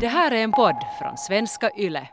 [0.00, 2.08] Det här är en podd från svenska YLE.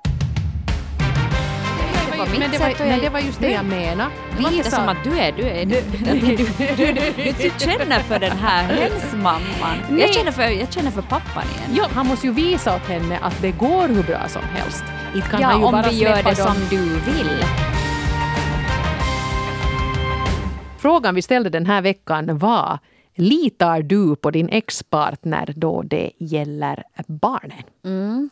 [2.11, 4.11] Det var mitt men, det var, men jag- det var just det jag menade.
[4.37, 6.19] Det låter som att du är, du är, du, du,
[6.75, 9.77] du, du, känner för den här hemsmamman.
[9.89, 10.01] Nej.
[10.01, 11.69] Jag känner för, jag känner för pappan igen.
[11.77, 14.83] Ja, han måste ju visa åt henne att det går hur bra som helst.
[15.15, 17.43] Inte kan Ja, om vi gör det som du vill.
[20.77, 22.79] Frågan vi ställde den här veckan var
[23.21, 27.63] Litar du på din ex-partner då det gäller barnen?
[27.85, 28.29] Mm.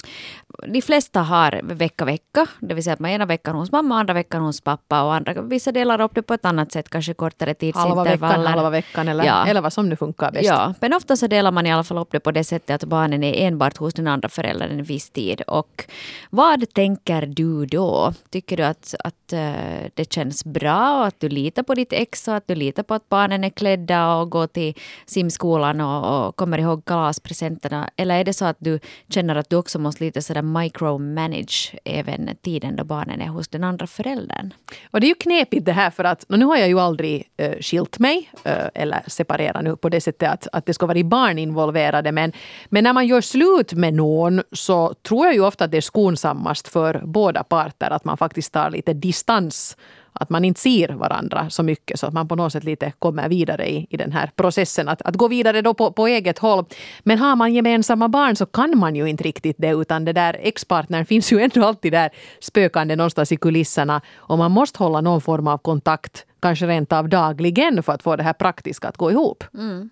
[0.68, 4.14] De flesta har vecka vecka, det vill säga att man ena veckan hos mamma, andra
[4.14, 7.50] veckan hos pappa och andra, vissa delar upp det på ett annat sätt, kanske kortare
[7.50, 8.12] Halva tidsintervaller.
[8.12, 9.48] veckan, halva veckan eller, Ja.
[9.48, 10.46] eller vad som nu funkar bäst.
[10.46, 12.90] Ja, men ofta så delar man i alla fall upp det på det sättet att
[12.90, 15.42] barnen är enbart hos den andra föräldern en viss tid.
[15.42, 15.86] Och
[16.30, 18.14] vad tänker du då?
[18.30, 19.52] Tycker du att, att eh,
[19.94, 22.94] det känns bra och att du litar på ditt ex och att du litar på
[22.94, 24.74] att barnen är klädda och går till
[25.06, 27.90] simskolan och, och kommer ihåg kalaspresenterna?
[27.96, 28.80] Eller är det så att du
[29.10, 33.64] känner att du också måste lite sådär micromanage även tiden då barnen är hos den
[33.64, 34.54] andra föräldern?
[34.92, 37.60] Och det är ju knepigt det här för att nu har jag ju aldrig äh,
[37.62, 41.40] skilt mig äh, eller separerat nu på det sättet att, att det ska vara barn
[41.40, 42.12] involverade.
[42.12, 42.32] Men,
[42.70, 45.82] men när man gör slut med någon så tror jag ju ofta att det är
[45.82, 49.78] skonsammast för båda parter att man faktiskt tar lite distans.
[50.22, 53.30] Att man inte ser varandra så mycket så att man på något sätt lite kommer
[53.30, 54.90] vidare i, i den här processen.
[54.90, 56.66] Att, att gå vidare då på, på eget håll.
[57.00, 60.38] Men har man gemensamma barn så kan man ju inte riktigt det utan det där
[60.40, 64.02] ex-partnern finns ju ändå alltid där spökande någonstans i kulisserna.
[64.16, 68.16] Och man måste hålla någon form av kontakt, kanske rent av dagligen för att få
[68.16, 69.44] det här praktiska att gå ihop.
[69.54, 69.90] Mm.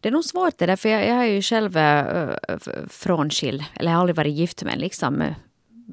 [0.00, 2.28] Det är nog svårt det där, för jag, jag är ju själv äh,
[2.88, 5.24] frånskild, eller jag har aldrig varit gift men liksom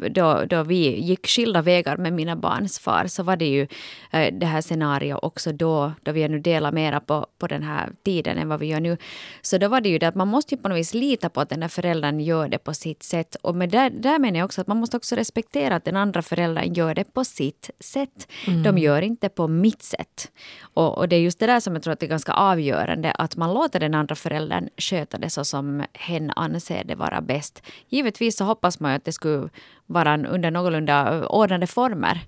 [0.08, 3.68] då, då vi gick skilda vägar med mina barns far så var det ju
[4.12, 7.90] äh, det här scenariot också då, då vi nu delar mera på, på den här
[8.04, 8.98] tiden än vad vi gör nu.
[9.42, 11.42] Så då var det ju det att man måste ju på något vis lita på
[11.42, 13.36] att den här föräldern gör det på sitt sätt.
[13.42, 16.22] Och med där, där menar jag också att man måste också respektera att den andra
[16.22, 18.28] föräldern gör det på sitt sätt.
[18.64, 20.32] De gör inte på mitt sätt.
[20.62, 23.36] Och, och det är just det där som jag tror att är ganska avgörande, att
[23.36, 27.64] man låter den andra föräldern sköta det så som hen anser det vara bäst.
[27.90, 29.50] Givetvis så hoppas man ju att det skulle
[29.90, 32.22] varann under någorlunda ordnade former.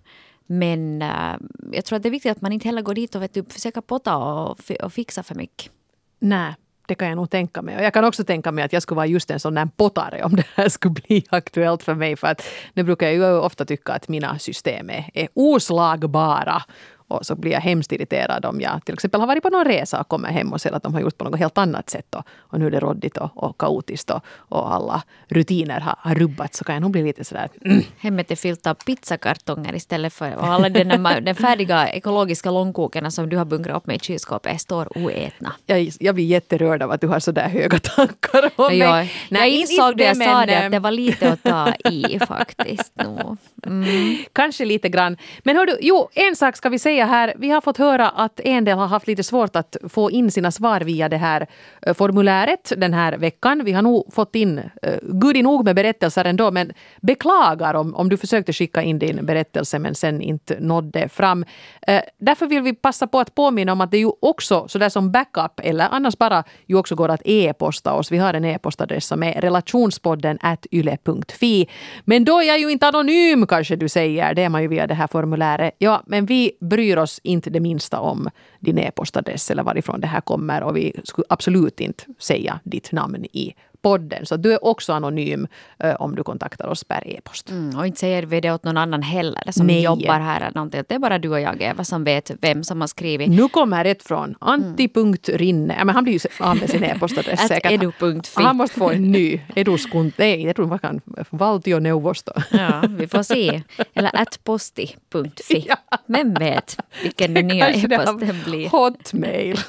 [0.45, 1.35] Men eh,
[1.71, 3.51] jag tror att det är viktigt att man inte heller går dit och vet, typ,
[3.51, 5.71] försöker potta och, och fixa för mycket.
[6.19, 6.55] Nej,
[6.87, 7.75] det kan jag nog tänka mig.
[7.75, 10.23] Och jag kan också tänka mig att jag skulle vara just en sån där pottare
[10.23, 12.15] om det här skulle bli aktuellt för mig.
[12.15, 16.63] För att nu brukar jag ju ofta tycka att mina system är, är oslagbara.
[17.11, 19.99] Och så blir jag hemskt irriterad om jag till exempel har varit på någon resa
[19.99, 22.15] och kommer hem och ser att de har gjort på något helt annat sätt.
[22.15, 26.15] Och, och nu är det råddigt och, och kaotiskt och, och alla rutiner har, har
[26.15, 26.57] rubbats.
[26.57, 30.35] Så kan jag nog bli lite sådär mm, Hemmet är fyllt av pizzakartonger istället för
[30.35, 34.61] och alla den, den färdiga ekologiska långkokarna som du har bunkrat upp med i kylskåpet
[34.61, 35.53] står oätna.
[35.65, 38.77] jag, jag blir jätterörd av att du har så där höga tankar om mig.
[38.77, 41.43] Jag, jag inte- insåg det jag sa men, det eh, att det var lite att
[41.43, 42.91] ta i faktiskt.
[42.95, 43.37] No.
[43.65, 44.17] Mm.
[44.33, 45.17] Kanske lite grann.
[45.43, 47.33] Men hördu, jo, en sak ska vi säga här.
[47.37, 50.51] Vi har fått höra att en del har haft lite svårt att få in sina
[50.51, 51.47] svar via det här
[51.81, 53.61] eh, formuläret den här veckan.
[53.65, 58.09] Vi har nog fått in, uh, gudi nog med berättelser ändå, men beklagar om, om
[58.09, 61.45] du försökte skicka in din berättelse men sen inte nådde fram.
[61.87, 65.11] Eh, därför vill vi passa på att påminna om att det ju också, sådär som
[65.11, 68.11] backup eller annars bara, ju också går att e-posta oss.
[68.11, 71.69] Vi har en e-postadress som är relationspodden at yle.fi.
[72.05, 74.33] Men då är jag ju inte anonym kanske du säger.
[74.33, 75.75] Det är man ju via det här formuläret.
[75.77, 78.29] Ja, men vi bryr oss inte det minsta om
[78.59, 83.25] din e-postadress eller varifrån det här kommer och vi skulle absolut inte säga ditt namn
[83.25, 84.25] i podden.
[84.25, 85.47] Så du är också anonym
[85.79, 87.49] eh, om du kontaktar oss per e-post.
[87.49, 89.83] Mm, och inte säger vi det åt någon annan heller som Nej.
[89.83, 90.83] jobbar här eller någonting.
[90.87, 93.29] Det är bara du och jag Eva som vet vem som har skrivit.
[93.29, 95.75] Nu kommer ett från antti.rinne.
[95.77, 97.71] Ja, men han blir ju av med sin e-postadress säkert.
[97.71, 98.43] edu.fi.
[98.43, 99.41] Han måste få en ny.
[99.55, 102.31] Eduskunt, nej, jag tror vad kan valtioneuvosto.
[102.51, 103.61] Ja, vi får se.
[103.93, 105.65] Eller atposti.fi.
[105.71, 105.75] Ja.
[106.05, 108.69] Vem vet vilken den nya e-posten blir.
[108.69, 109.59] Hotmail.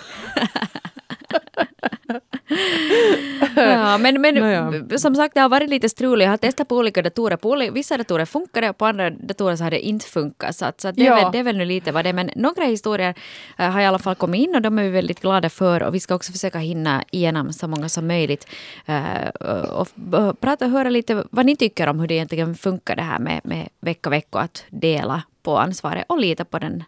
[3.56, 4.72] Ja, men men Nåja.
[4.98, 6.24] som sagt, det har varit lite struligt.
[6.24, 7.36] Jag har testat på olika datorer.
[7.36, 10.56] På oli- vissa datorer funkar det och på andra datorer så har det inte funkat.
[10.56, 11.14] Så, att, så att det, är Ja.
[11.14, 12.12] väl, det är väl nu lite vad det är.
[12.12, 13.14] Men några historier
[13.58, 15.82] eh, har i alla fall kommit in och de är vi väldigt glada för.
[15.82, 18.46] Och vi ska också försöka hinna igenom så många som möjligt.
[18.86, 19.28] eh,
[19.70, 23.02] och och prata och höra lite vad ni tycker om hur det egentligen funkar det
[23.02, 26.84] här med, med vecka vecka att dela på ansvaret och lita på, den,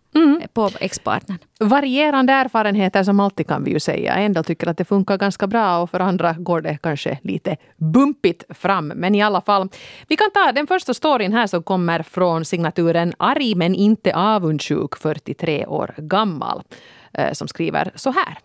[0.52, 1.38] på ex-partnern.
[1.60, 4.14] Varierande erfarenheter som alltid kan vi ju säga.
[4.14, 7.56] En del tycker att det funkar ganska bra och för andra går det kanske lite
[7.76, 8.88] bumpigt fram.
[8.88, 9.68] Men i alla fall,
[10.08, 14.96] vi kan ta den första storyn här som kommer från signaturen Arg men inte avundsjuk,
[14.96, 16.62] 43 år gammal,
[17.12, 18.38] eh, som skriver så här.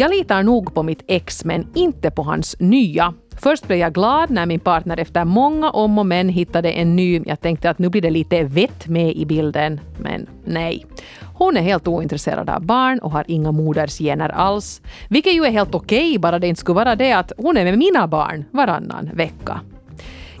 [0.00, 3.14] Jag litar nog på mitt ex men inte på hans nya.
[3.36, 7.22] Först blev jag glad när min partner efter många om och men hittade en ny.
[7.26, 10.86] Jag tänkte att nu blir det lite vett med i bilden, men nej.
[11.34, 14.82] Hon är helt ointresserad av barn och har inga modersgener alls.
[15.08, 17.64] Vilket ju är helt okej, okay, bara det inte skulle vara det att hon är
[17.64, 19.60] med mina barn varannan vecka.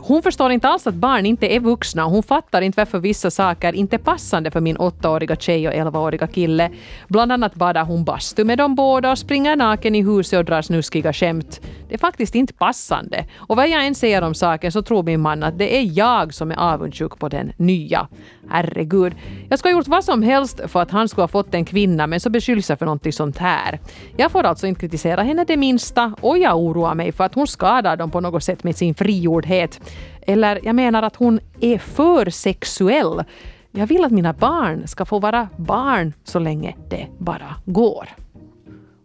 [0.08, 3.30] Hon förstår inte alls att barn inte är vuxna och hon fattar inte varför vissa
[3.30, 6.70] saker inte är passande för min åttaåriga tjej och elvaåriga kille.
[7.08, 10.62] Bland annat badar hon bastu med dem båda och springer naken i huset och drar
[10.62, 11.60] snuskiga skämt.
[11.88, 13.26] Det är faktiskt inte passande.
[13.36, 16.34] Och vad jag än säger om saken så tror min man att det är jag
[16.34, 18.08] som är avundsjuk på den nya.
[18.50, 19.14] Herregud.
[19.48, 22.06] Jag ska ha gjort vad som helst för att han skulle ha fått en kvinna
[22.06, 23.78] men så beskylls jag för någonting sånt här.
[24.16, 27.46] Jag får alltså inte kritisera henne det minsta och jag oroar mig för att hon
[27.46, 29.80] skadar dem på något sätt med sin frigjordhet.
[30.22, 33.24] Eller jag menar att hon är för sexuell.
[33.70, 38.08] Jag vill att mina barn ska få vara barn så länge det bara går.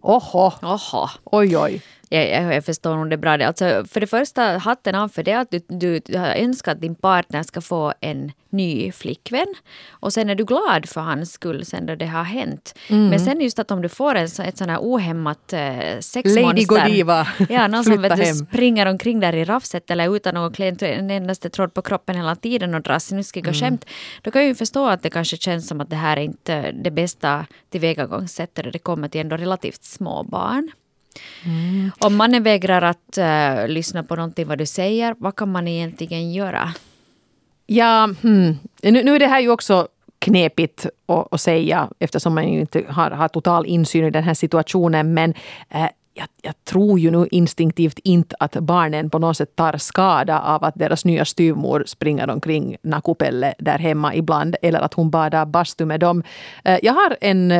[0.01, 0.51] Oho.
[0.61, 1.07] Oho.
[1.23, 1.81] Oj, oj
[2.13, 3.31] jag, jag, jag förstår nog det bra.
[3.31, 6.95] Alltså, för det första, hatten av för det att du, du har önskat att din
[6.95, 9.53] partner ska få en ny flickvän.
[9.89, 12.75] Och sen är du glad för hans skull sen då det har hänt.
[12.87, 13.07] Mm.
[13.07, 16.41] Men sen just att om du får en, ett sån här ohämmat eh, sexmonster.
[16.41, 17.27] Lady Godiva.
[17.49, 21.11] Ja, någon som vet, du, springer omkring där i raffset eller utan någon klä en
[21.11, 23.53] endaste tråd på kroppen hela tiden och drar snuskiga mm.
[23.53, 23.85] skämt.
[24.21, 26.71] Då kan jag ju förstå att det kanske känns som att det här är inte
[26.71, 28.73] det bästa tillvägagångssättet.
[28.73, 30.71] Det kommer till ändå relativt små barn.
[31.45, 31.91] Mm.
[31.99, 36.33] Om mannen vägrar att uh, lyssna på någonting vad du säger, vad kan man egentligen
[36.33, 36.73] göra?
[37.65, 38.59] Ja, hmm.
[38.81, 39.87] nu, nu är det här ju också
[40.19, 44.33] knepigt att, att säga eftersom man ju inte har, har total insyn i den här
[44.33, 45.13] situationen.
[45.13, 45.33] Men
[45.69, 50.39] äh, jag, jag, tror ju nu instinktivt inte att barnen på något sätt tar skada
[50.39, 55.45] av att deras nya styvmor springer omkring nakupelle där hemma ibland eller att hon badar
[55.45, 56.23] bastu med dem.
[56.63, 57.51] Eh, jag har en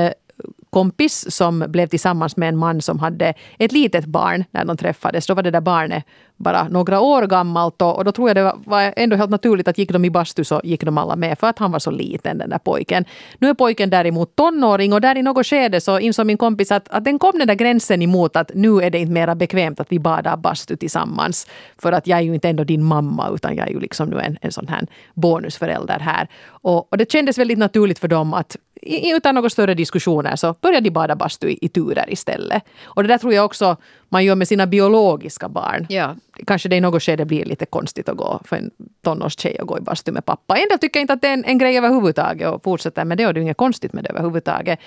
[0.74, 5.28] kompis som blev tillsammans med en man som hade ett litet barn när de träffades.
[5.28, 6.04] Då var det där barnet
[6.38, 9.78] bara några år gammalt och, och då tror jag det var ändå helt naturligt att
[9.78, 12.38] gick de i bastu så gick de alla med för att han var så liten
[12.38, 13.06] den där pojken.
[13.40, 16.90] Nu är pojken däremot tonåring och där i något skede så insåg min kompis att,
[16.90, 19.92] att den kom den där gränsen emot att nu är det inte mera bekvämt att
[19.92, 21.48] vi badar bastu tillsammans.
[21.78, 24.20] För att jag är ju inte ändå din mamma utan jag är ju liksom nu
[24.20, 26.28] en, en sån här bonusförälder här.
[26.48, 30.82] Och, och det kändes väldigt naturligt för dem att utan några större diskussioner så börjar
[30.82, 32.64] de bada bastu i, i turer istället.
[32.84, 33.78] Och det där tror jag också
[34.10, 35.86] man gör med sina biologiska barn.
[35.90, 36.16] Ja.
[36.48, 38.72] Kanske det i något skede blir lite konstigt att gå för en
[39.04, 40.58] tonårstjej att gå i bastu med pappa.
[40.58, 43.28] En del tycker inte att det är en, en grej överhuvudtaget och fortsätter med det
[43.28, 44.80] och det är inget konstigt med det överhuvudtaget.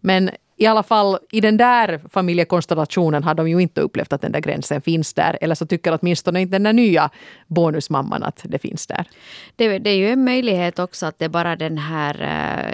[0.00, 0.30] Men
[0.60, 4.40] i alla fall i den där familjekonstellationen har de ju inte upplevt att den där
[4.40, 5.38] gränsen finns där.
[5.40, 7.10] Eller så tycker åtminstone inte den där nya
[7.46, 9.06] bonusmamman att det finns där.
[9.56, 12.22] Det, det är ju en möjlighet också att det är bara den här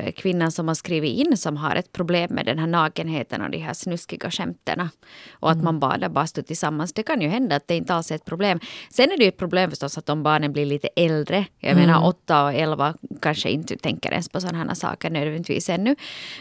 [0.07, 3.51] äh, kvinnan som har skrivit in som har ett problem med den här nakenheten och
[3.51, 4.89] de här snuskiga skämten.
[5.31, 5.65] Och att mm.
[5.65, 6.93] man badar bastu tillsammans.
[6.93, 8.61] Det kan ju hända att det inte alls är ett problem.
[8.91, 11.47] Sen är det ju ett problem förstås att om barnen blir lite äldre.
[11.59, 11.87] Jag mm.
[11.87, 15.97] menar åtta och elva kanske inte tänker ens på sådana här saker nödvändigtvis ännu.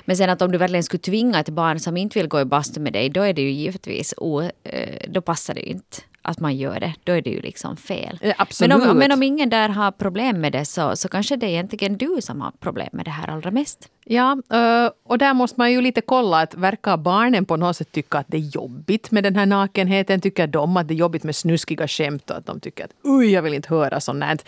[0.06, 2.40] Men sen att om du verkligen skulle tvinga tvinga ett barn som inte vill gå
[2.40, 5.72] i bastu med dig, då är det ju givetvis o, eh, då passar det ju
[5.72, 6.94] inte att man gör det.
[7.04, 8.20] Då är det ju liksom fel.
[8.62, 11.50] Men om, men om ingen där har problem med det så, så kanske det är
[11.50, 13.90] egentligen du som har problem med det här allra mest.
[14.06, 17.92] Ja, eh, och där måste man ju lite kolla att verkar barnen på något sätt
[17.92, 20.22] tycka att det är jobbigt med den här nakenheten?
[20.22, 23.32] Tycker de att det är jobbigt med snuskiga skämt och att de tycker att oj,
[23.32, 24.46] jag vill inte höra sånt.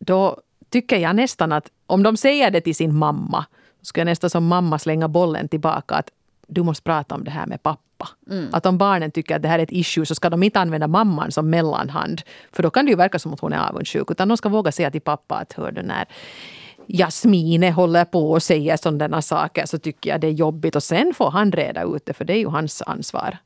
[0.00, 0.36] Då
[0.70, 3.46] tycker jag nästan att om de säger det till sin mamma
[3.82, 6.10] ska jag nästan som mamma slänga bollen tillbaka att
[6.46, 8.08] du måste prata om det här med pappa.
[8.30, 8.48] Mm.
[8.52, 10.86] Att om barnen tycker att det här är ett issue så ska de inte använda
[10.88, 12.22] mamman som mellanhand.
[12.52, 14.10] För då kan det ju verka som att hon är avundsjuk.
[14.10, 16.06] Utan de ska våga säga till pappa att hör du när
[16.86, 20.76] Jasmine håller på och säger sådana saker så tycker jag det är jobbigt.
[20.76, 23.38] Och sen får han reda ut det för det är ju hans ansvar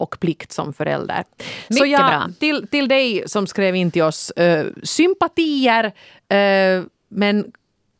[0.00, 1.24] och plikt som förälder.
[1.68, 2.28] Mycket så ja, bra.
[2.38, 7.52] Till, till dig som skrev in till oss, uh, sympatier uh, men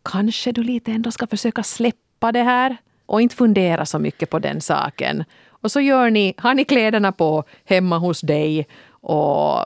[0.06, 4.38] kanske du lite ändå ska försöka släppa det här och inte fundera så mycket på
[4.38, 5.24] den saken.
[5.48, 9.64] Och så gör ni, har ni kläderna på hemma hos dig och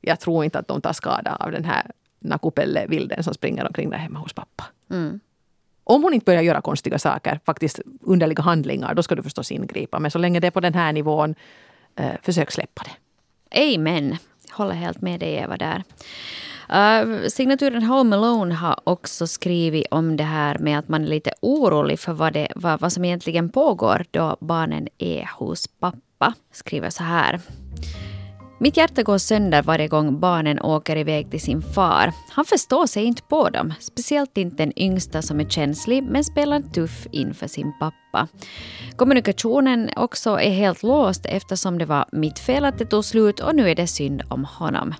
[0.00, 3.98] jag tror inte att de tar skada av den här Nakupelle-vilden som springer omkring där
[3.98, 4.64] hemma hos pappa.
[4.90, 5.20] Mm.
[5.84, 9.98] Om hon inte börjar göra konstiga saker, faktiskt underliga handlingar, då ska du förstås ingripa.
[9.98, 11.34] Men så länge det är på den här nivån,
[11.96, 13.74] eh, försök släppa det.
[13.74, 14.16] Amen.
[14.48, 15.82] Jag håller helt med dig Eva där.
[16.72, 21.32] Uh, signaturen Home Alone har också skrivit om det här med att man är lite
[21.40, 26.34] orolig för vad, det, vad, vad som egentligen pågår då barnen är hos pappa.
[26.52, 27.40] Skriver så här.
[28.62, 32.12] Mitt hjärta går sönder varje gång barnen åker iväg till sin far.
[32.30, 36.60] Han förstår sig inte på dem, speciellt inte den yngsta som är känslig men spelar
[36.60, 38.28] tuff inför sin pappa.
[38.96, 43.54] Kommunikationen också är helt låst eftersom det var mitt fel att det tog slut och
[43.54, 44.94] nu är det synd om honom.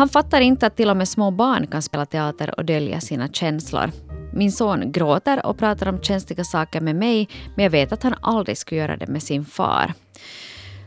[0.00, 3.28] Han fattar inte att till och med små barn kan spela teater och dölja sina
[3.28, 3.90] känslor.
[4.32, 8.14] Min son gråter och pratar om känsliga saker med mig men jag vet att han
[8.20, 9.94] aldrig skulle göra det med sin far.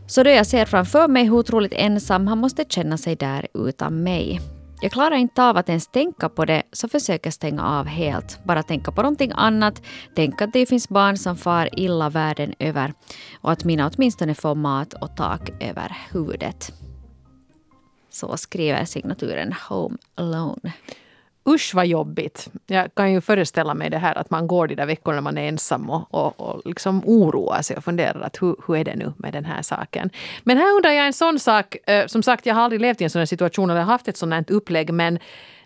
[0.07, 4.03] Så då jag ser framför mig hur otroligt ensam han måste känna sig där utan
[4.03, 4.41] mig.
[4.81, 8.39] Jag klarar inte av att ens tänka på det så försöker stänga av helt.
[8.43, 9.81] Bara tänka på någonting annat.
[10.15, 12.93] Tänka att det finns barn som far illa världen över.
[13.41, 16.73] Och att mina åtminstone får mat och tak över huvudet.
[18.13, 20.73] Så skriver signaturen Home Alone.
[21.49, 22.49] Usch vad jobbigt.
[22.67, 25.37] Jag kan ju föreställa mig det här att man går de där veckorna när man
[25.37, 28.95] är ensam och, och, och liksom oroar sig och funderar att hur, hur är det
[28.95, 30.09] nu med den här saken.
[30.43, 31.89] Men här undrar jag en sån sak.
[31.89, 34.17] Eh, som sagt, jag har aldrig levt i en sån här situation eller haft ett
[34.17, 34.93] sånt här upplägg.
[34.93, 35.19] Men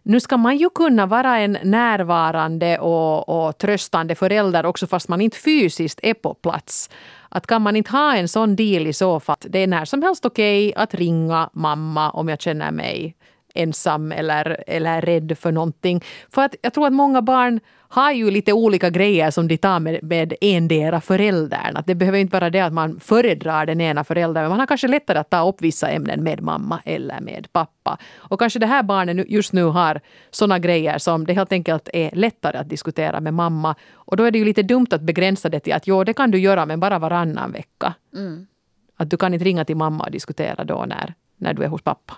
[0.03, 5.21] nu ska man ju kunna vara en närvarande och, och tröstande förälder också fast man
[5.21, 6.89] inte fysiskt är på plats.
[7.29, 9.37] Att kan man inte ha en sån deal i så fall?
[9.39, 13.15] Det är när som helst okej okay att ringa mamma om jag känner mig
[13.53, 16.03] ensam eller, eller rädd för någonting.
[16.29, 19.79] För att jag tror att många barn har ju lite olika grejer som de tar
[19.79, 21.77] med, med endera föräldern.
[21.77, 24.67] Att det behöver inte vara det att man föredrar den ena föräldern, men man har
[24.67, 27.97] kanske lättare att ta upp vissa ämnen med mamma eller med pappa.
[28.17, 30.01] Och kanske det här barnet just nu har
[30.31, 33.75] såna grejer som det helt enkelt är lättare att diskutera med mamma.
[33.93, 36.31] Och då är det ju lite dumt att begränsa det till att jo, det kan
[36.31, 37.93] du göra, men bara varannan vecka.
[38.15, 38.47] Mm.
[38.97, 41.81] Att du kan inte ringa till mamma och diskutera då när, när du är hos
[41.81, 42.13] pappa.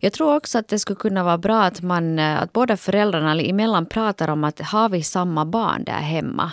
[0.00, 3.40] Jag tror också att det skulle kunna vara bra att, man, eh, att båda föräldrarna
[3.40, 6.52] emellan pratar om att har vi samma barn där hemma?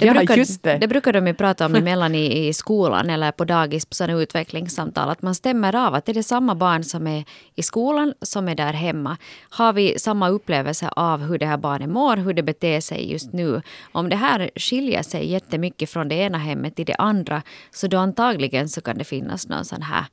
[0.00, 0.78] Det, ja, brukar, just det.
[0.78, 4.20] det brukar de ju prata om emellan i, i skolan eller på dagis på sådana
[4.20, 5.08] utvecklingssamtal.
[5.10, 8.54] Att man stämmer av att är det samma barn som är i skolan som är
[8.54, 9.16] där hemma.
[9.50, 13.32] Har vi samma upplevelse av hur det här barnet mår, hur det beter sig just
[13.32, 13.62] nu.
[13.92, 17.98] Om det här skiljer sig jättemycket från det ena hemmet till det andra så då
[17.98, 20.04] antagligen så kan det finnas någon sån här,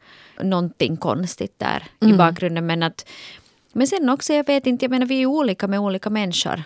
[0.42, 2.14] någonting konstigt där mm.
[2.14, 2.66] i bakgrunden.
[2.66, 3.10] Men, att,
[3.74, 6.64] men sen också, jag vet inte, jag menar vi är olika med olika människor.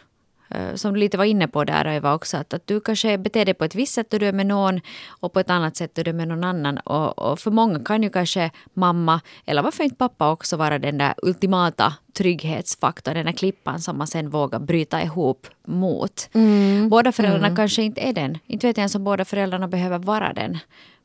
[0.55, 3.46] Eh, som du lite var inne på där Eva också, att, att du kanske beter
[3.46, 5.96] dig på ett visst sätt då du är med någon och på ett annat sätt
[5.96, 6.77] då du är med någon annan.
[6.77, 10.98] Och, och, för många kan ju kanske mamma, eller varför inte pappa också vara den
[10.98, 16.29] där ultimata trygghetsfaktorn, den där klippan som man sen vågar bryta ihop mot.
[16.34, 16.89] Mm.
[16.89, 17.55] Båda föräldrarna mm.
[17.55, 18.38] kanske inte är den.
[18.48, 20.58] Inte vet jag ens om båda föräldrarna behöver vara den.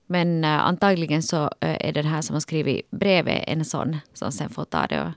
[0.06, 4.32] Men uh, antagligen så uh, är den här som har skrivit brevet en sån som
[4.32, 5.12] sen får ta det och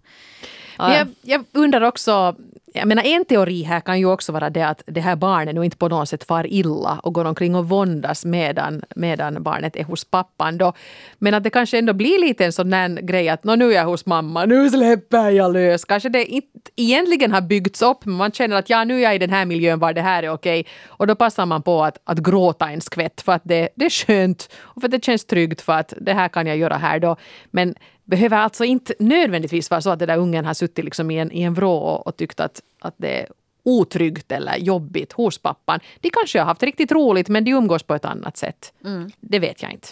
[0.79, 2.35] jag, jag, undrar också,
[2.73, 5.65] jag menar en teori här kan ju också vara det att det här barnet nu
[5.65, 9.83] inte på något sätt far illa och går omkring och våndas medan, medan barnet är
[9.83, 10.57] hos pappan.
[10.57, 10.73] Då.
[11.17, 13.85] Men att det kanske ändå blir lite en sån där grej att nu är jag
[13.85, 15.85] hos mamma, nu släpper jag lös.
[15.85, 19.15] Kanske det inte egentligen har byggts upp men man känner att ja, nu är jag
[19.15, 20.65] i den här miljön var det här är okej.
[20.87, 23.89] Och då passar man på att, att gråta en skvätt för att det, det är
[23.89, 26.99] skönt och för att det känns tryggt för att det här kan jag göra här
[26.99, 27.15] då.
[27.51, 27.75] Men
[28.09, 31.31] behöver alltså inte nödvändigtvis vara så att den där ungen har suttit liksom i, en,
[31.31, 33.27] i en vrå och, och tyckt att, att det är
[33.63, 35.79] otryggt eller jobbigt hos pappan.
[35.99, 38.73] De kanske har haft riktigt roligt men de umgås på ett annat sätt.
[38.85, 39.11] Mm.
[39.19, 39.87] Det vet jag inte.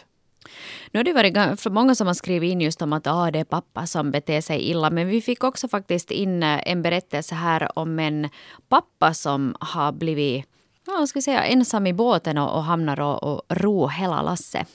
[0.91, 3.43] Nu har det varit många som har skrivit in just om att ah, det är
[3.43, 4.89] pappa som beter sig illa.
[4.89, 8.29] Men vi fick också faktiskt in eh, en berättelse här om en
[8.69, 10.45] pappa som har blivit
[10.87, 14.67] ja, ska säga, ensam i båten och, och hamnar och, och ro hela lasset.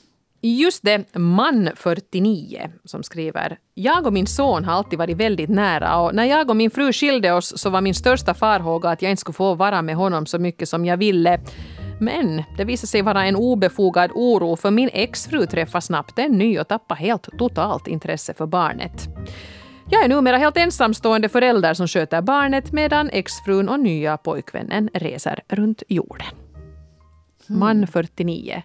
[0.44, 3.58] Just det, man49 som skriver.
[3.74, 6.92] Jag och min son har alltid varit väldigt nära och när jag och min fru
[6.92, 10.26] skilde oss så var min största farhåga att jag inte skulle få vara med honom
[10.26, 11.40] så mycket som jag ville.
[12.00, 16.58] Men det visade sig vara en obefogad oro för min exfru träffade snabbt en ny
[16.58, 19.08] och tappade helt totalt intresse för barnet.
[19.90, 25.42] Jag är numera helt ensamstående förälder som sköter barnet medan exfrun och nya pojkvännen reser
[25.48, 26.26] runt jorden.
[27.46, 28.62] Man 49.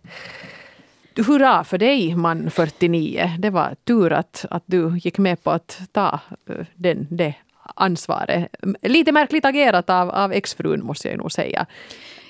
[1.26, 3.32] Hurra för dig man 49.
[3.40, 6.20] Det var tur att, att du gick med på att ta
[6.50, 7.34] eh, den, det
[7.76, 8.48] ansvaret.
[8.82, 11.66] Lite märkligt agerat av, av exfrun måste jag nog säga.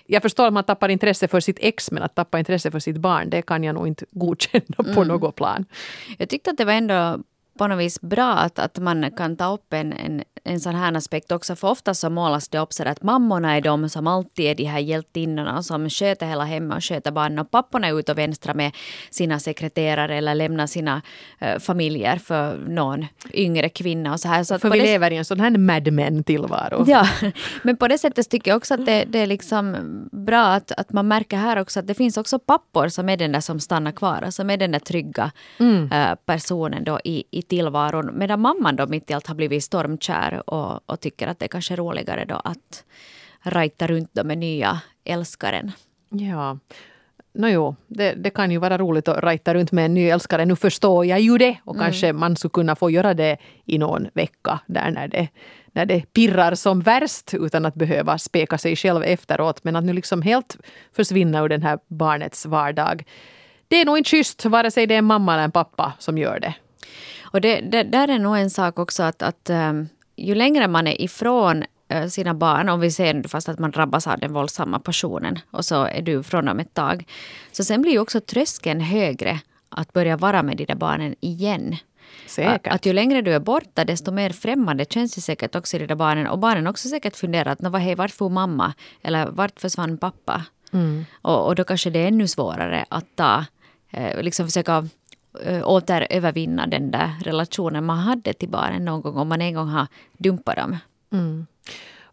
[0.06, 2.98] Jag förstår att man tappar intresse för sitt ex men att tappa intresse för sitt
[2.98, 5.08] barn det kan jag nog inte godkänna på mm.
[5.08, 5.65] något plan.
[6.17, 7.20] Jag tyckte att det var ändå
[7.58, 10.94] på något vis bra att, att man kan ta upp en, en en sån här
[10.94, 11.56] aspekt också.
[11.56, 14.64] För ofta så målas det upp så att mammorna är de som alltid är de
[14.64, 17.40] här hjältinnorna som sköter hela hemmet och sköter barnen.
[17.40, 18.72] Och papporna är ute och vänstra med
[19.10, 21.02] sina sekreterare eller lämnar sina
[21.42, 24.14] uh, familjer för någon yngre kvinna.
[24.14, 24.44] Och så här.
[24.44, 24.86] Så för vi det...
[24.86, 26.86] lever i en sån här Mad Men-tillvaro.
[26.88, 27.08] Ja,
[27.64, 29.76] men på det sättet tycker jag också att det, det är liksom
[30.12, 33.32] bra att, att man märker här också att det finns också pappor som är den
[33.32, 35.92] där som stannar kvar, som är den där trygga mm.
[35.92, 38.12] uh, personen då i, i tillvaron.
[38.13, 41.48] Medan mamman då mitt i allt har blivit stormkär och, och tycker att det är
[41.48, 42.84] kanske är roligare då att
[43.44, 45.72] rajta runt då med nya älskaren.
[46.10, 46.58] Ja.
[47.34, 50.46] No, jo, det, det, kan ju vara roligt att rajta runt med en ny älskare.
[50.46, 51.58] Nu förstår jag ju det.
[51.63, 51.86] Och mm.
[51.86, 55.27] kanske man skulle kunna få göra det i någon vecka där när det,
[55.72, 59.63] när det pirrar som värst utan att behöva speka sig själv efteråt.
[59.63, 60.58] Men att nu liksom helt
[60.94, 63.04] försvinna ur den här barnets vardag.
[63.68, 66.18] Det är nog inte schysst vare sig det är en mamma eller en pappa som
[66.18, 66.54] gör det.
[67.32, 70.88] Och det, det, där är nog en sak också att, att um, ju längre man
[70.88, 74.80] är ifrån uh, sina barn, om vi ser fast att man drabbas av den våldsamma
[74.80, 77.06] passionen och så är du från dem ett tag.
[77.52, 81.76] Så sen blir ju också tröskeln högre att börja vara med de där barnen igen.
[82.28, 82.74] Säkert.
[82.74, 85.86] Att ju längre du är borta desto mer främmande känns det säkert också i de
[85.86, 86.28] där barnen.
[86.28, 88.74] Och barnen också säkert funderar att hej, vart får mamma?
[89.02, 90.46] Eller vart försvann pappa?
[90.74, 91.06] Mm.
[91.22, 93.46] Och, och då kanske det är ännu svårare att ta,
[93.92, 94.88] eh, liksom försöka
[95.44, 99.67] Eh, återövervinna den där relationen man hade till barnen någon gång om man en gång
[99.67, 100.77] har dumpat dem.
[101.12, 101.48] Mm.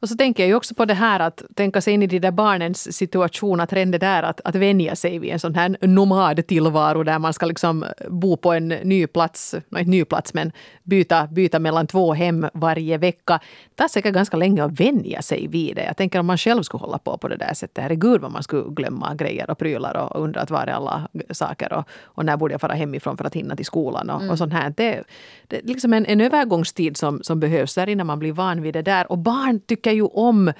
[0.04, 2.18] Och så tänker jag ju också på det här att tänka sig in i de
[2.18, 5.76] där barnens situation, att redan det där att, att vänja sig vid en sån här
[5.80, 11.26] nomadtillvaro där man ska liksom bo på en ny plats, inte ny plats men byta,
[11.26, 13.40] byta mellan två hem varje vecka.
[13.68, 15.84] Det tar säkert ganska länge att vänja sig vid det.
[15.84, 18.42] Jag tänker om man själv skulle hålla på på det där sättet, herregud vad man
[18.42, 22.36] skulle glömma grejer och prylar och undra att var är alla saker och, och när
[22.36, 24.30] borde jag fara hemifrån för att hinna till skolan och, mm.
[24.30, 24.74] och sånt här.
[24.76, 25.02] Det,
[25.48, 28.74] det är liksom en, en övergångstid som, som behövs där innan man blir van vid
[28.74, 29.12] det där.
[29.12, 30.52] Och barn tycker ju om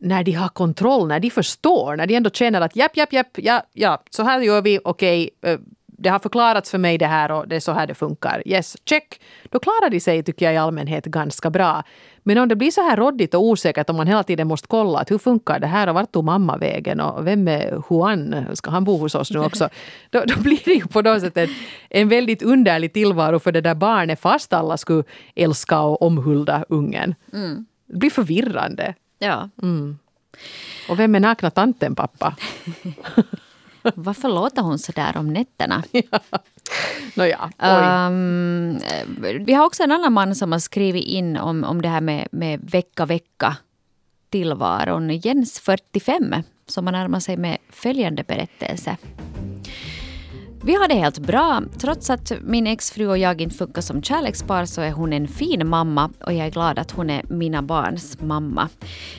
[0.00, 3.28] när de har kontroll, när de förstår, när de ändå känner att japp, japp, japp,
[3.36, 5.58] ja, ja, så här gör vi, okej, okay, eh,
[5.98, 8.42] det har förklarats för mig det här och det är så här det funkar.
[8.46, 9.20] Yes, check.
[9.50, 11.82] Då klarar de sig, tycker jag i allmänhet, ganska bra.
[12.22, 14.98] Men om det blir så här råddigt och osäkert om man hela tiden måste kolla
[14.98, 18.70] att hur funkar det här och vart tog mamma vägen och vem är Juan, ska
[18.70, 19.68] han bo hos oss nu också?
[20.10, 21.48] Då, då blir det ju på något sätt en,
[21.90, 25.04] en väldigt underlig tillvaro för det där barnet fast alla skulle
[25.34, 27.14] älska och omhulda ungen.
[27.32, 27.66] Mm.
[27.94, 28.94] Det blir förvirrande.
[29.18, 29.48] Ja.
[29.62, 29.98] Mm.
[30.88, 32.36] Och vem är nakna tanten pappa?
[33.94, 35.82] Varför låter hon så där om nätterna?
[35.92, 36.20] ja.
[37.14, 37.50] Nåja,
[38.06, 38.78] um,
[39.44, 42.28] vi har också en annan man som har skrivit in om, om det här med,
[42.32, 43.56] med vecka, vecka
[44.30, 45.10] tillvaron.
[45.10, 46.34] Jens, 45,
[46.66, 48.96] som har närmat sig med följande berättelse.
[50.66, 51.62] Vi har det helt bra.
[51.78, 55.68] Trots att min exfru och jag inte funkar som kärlekspar så är hon en fin
[55.68, 58.68] mamma och jag är glad att hon är mina barns mamma.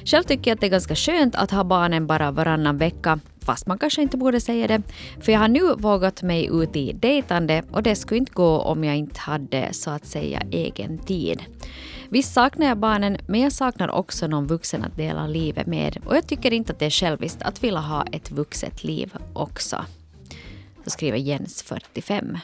[0.05, 3.67] Själv tycker jag att det är ganska skönt att ha barnen bara varannan vecka fast
[3.67, 4.81] man kanske inte borde säga det.
[5.21, 8.83] För jag har nu vågat mig ut i dejtande och det skulle inte gå om
[8.83, 11.43] jag inte hade så att säga egen tid.
[12.09, 15.97] Visst saknar jag barnen, men jag saknar också någon vuxen att dela livet med.
[16.05, 19.85] Och jag tycker inte att det är själviskt att vilja ha ett vuxet liv också.
[20.85, 22.37] Så skriver Jens, 45.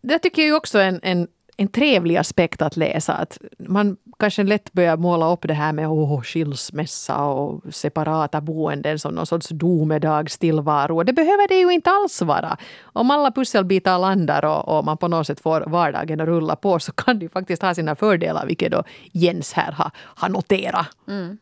[0.00, 3.12] Det tycker jag också är en, en, en trevlig aspekt att läsa.
[3.12, 8.98] Att man kanske lätt börjar måla upp det här med oh, skilsmässa och separata boenden
[8.98, 11.02] som någon sorts domedagstillvaro.
[11.02, 12.56] Det behöver det ju inte alls vara.
[12.82, 16.78] Om alla pusselbitar landar och, och man på något sätt får vardagen att rulla på
[16.78, 20.86] så kan det ju faktiskt ha sina fördelar, vilket då Jens här har, har noterat.
[21.08, 21.38] Mm.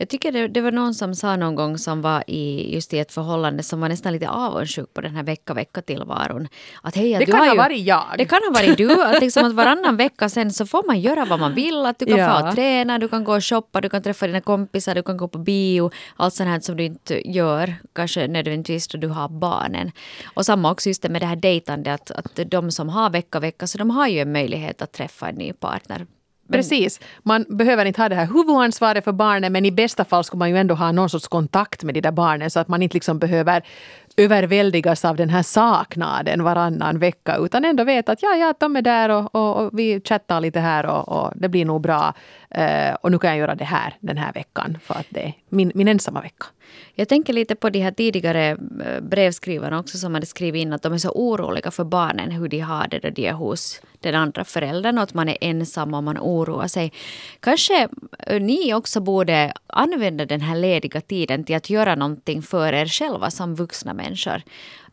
[0.00, 2.98] Jag tycker det, det, var någon som sa någon gång som var i just i
[2.98, 6.48] ett förhållande som var nästan lite avundsjuk på den här vecka-vecka-tillvaron.
[6.82, 8.04] Att, hej, att det kan ha ju, varit jag.
[8.18, 9.02] Det kan ha varit du.
[9.02, 11.86] Att, liksom, att varannan vecka sen så får man göra vad man vill.
[11.86, 12.46] Att du kan ja.
[12.46, 15.28] få träna, du kan gå och shoppa, du kan träffa dina kompisar, du kan gå
[15.28, 15.90] på bio.
[16.16, 19.92] Allt sånt här som du inte gör kanske nödvändigtvis då du har barnen.
[20.34, 23.66] Och samma också just det med det här dejtande att, att de som har vecka-vecka
[23.66, 26.06] så de har ju en möjlighet att träffa en ny partner
[26.52, 27.00] Precis.
[27.22, 30.50] Man behöver inte ha det här huvudansvaret för barnen men i bästa fall ska man
[30.50, 33.18] ju ändå ha någon sorts kontakt med de där barnen så att man inte liksom
[33.18, 33.62] behöver
[34.18, 38.82] överväldigas av den här saknaden varannan vecka utan ändå veta att ja, ja, de är
[38.82, 42.14] där och, och, och vi chattar lite här och, och, det blir nog bra.
[42.58, 45.32] Uh, och nu kan jag göra det här den här veckan för att det är
[45.48, 46.46] min, min ensamma vecka.
[46.94, 50.82] Jag tänker lite på de här tidigare eh, brevskrivarna också som hade skrivit in att
[50.82, 54.14] de är så oroliga för barnen, hur de har det då de är hos den
[54.14, 56.92] andra föräldern och att man är ensam och man oroar sig.
[57.40, 62.72] Kanske eh, ni också borde använda den här lediga tiden till att göra någonting för
[62.72, 64.42] er själva som vuxna människor människor.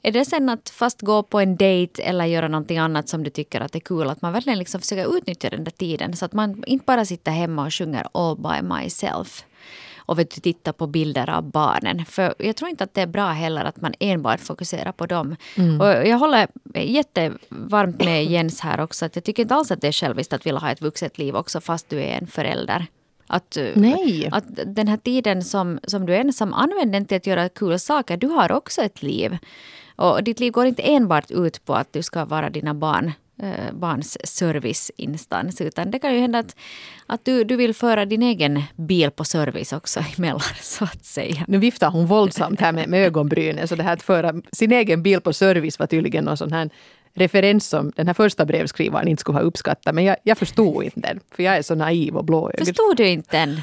[0.02, 3.30] Är det sen att fast gå på en dejt eller göra någonting annat som du
[3.30, 6.34] tycker att är kul, att man verkligen liksom försöker utnyttja den där tiden så att
[6.34, 9.46] man inte bara sitter hemma och sjunger All by myself
[10.08, 12.06] och vet du, titta på bilder av barnen.
[12.06, 15.36] För jag tror inte att det är bra heller att man enbart fokuserar på dem.
[15.58, 15.82] Mm.
[15.82, 19.06] Och jag håller jättevarmt med Jens här också.
[19.06, 21.36] Att jag tycker inte alls att det är själviskt att vilja ha ett vuxet liv
[21.36, 22.86] också fast du är en förälder.
[23.28, 24.30] Att, Nej.
[24.32, 27.80] att den här tiden som, som du är ensam, använd den till att göra kul
[27.80, 28.18] saker.
[28.18, 29.38] Du har också ett liv.
[29.96, 33.12] Och ditt liv går inte enbart ut på att du ska vara dina barn
[33.42, 35.62] eh, barns serviceinstans.
[35.62, 36.56] Utan det kan ju hända att,
[37.06, 41.46] att du, du vill föra din egen bil på service också emellan, så att säga.
[41.48, 43.68] Nu viftar hon våldsamt här med, med ögonbrynen.
[43.68, 46.70] Så det här att föra sin egen bil på service var tydligen någon sån här
[47.16, 49.96] referens som den här första brevskrivaren inte skulle ha uppskattat.
[49.96, 52.60] Men jag, jag förstod inte den, för jag är så naiv och blåögd.
[52.60, 53.62] Förstod du inte den?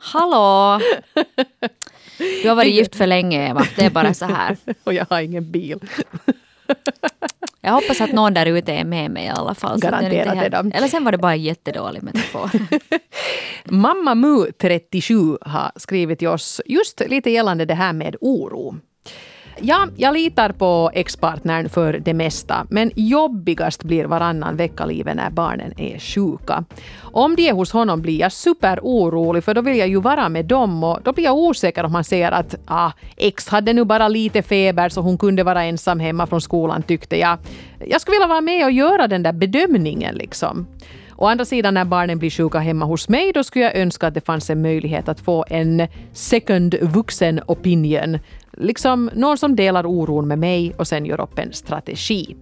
[0.00, 0.80] Hallå!
[2.42, 3.66] Du har varit gift för länge, Eva.
[3.76, 4.56] Det är bara så här.
[4.84, 5.80] och jag har ingen bil.
[7.60, 9.80] Jag hoppas att någon där ute är med mig i alla fall.
[9.80, 10.72] Garanterat är de.
[10.72, 12.50] Eller sen var det bara en jättedålig metafor.
[13.64, 18.76] Mamma Mu 37 har skrivit till oss just lite gällande det här med oro.
[19.60, 25.80] Ja, jag litar på ex-partnern för det mesta, men jobbigast blir varannan vecka-livet när barnen
[25.80, 26.64] är sjuka.
[27.00, 30.44] Om de är hos honom blir jag superorolig för då vill jag ju vara med
[30.44, 34.08] dem och då blir jag osäker om han säger att ah, ex hade nu bara
[34.08, 37.38] lite feber så hon kunde vara ensam hemma från skolan tyckte jag.
[37.86, 40.66] Jag skulle vilja vara med och göra den där bedömningen liksom.
[41.16, 44.14] Å andra sidan när barnen blir sjuka hemma hos mig då skulle jag önska att
[44.14, 48.18] det fanns en möjlighet att få en second vuxen opinion
[48.52, 52.36] Liksom någon som delar oron med mig och sen gör upp en strategi.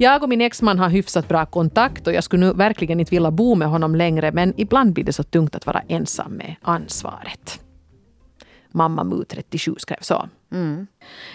[0.00, 3.30] Jag och min exman har hyfsat bra kontakt och jag skulle nu verkligen inte vilja
[3.30, 7.60] bo med honom längre men ibland blir det så tungt att vara ensam med ansvaret.
[8.72, 10.28] Mamma Mu 37 skrev så.
[10.52, 10.86] Mm.